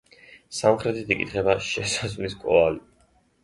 სამხრეთით 0.59 1.13
იკითხება 1.17 1.57
შესასვლელის 1.69 2.41
კვალი. 2.43 2.85